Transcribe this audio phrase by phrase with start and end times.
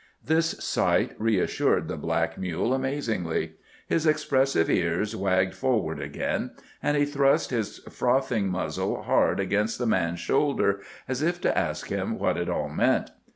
[0.25, 3.51] This sight reassured the black mule amazingly.
[3.85, 9.85] His expressive ears wagged forward again, and he thrust his frothing muzzle hard against the
[9.85, 13.11] man's shoulder, as if to ask him what it all meant.